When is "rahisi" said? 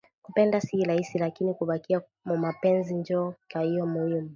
0.83-1.17